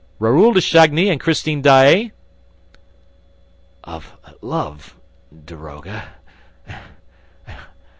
[0.17, 2.11] "Raoul de Chagny and Christine Daae?"
[3.83, 4.95] "Of love...
[5.31, 6.05] daroga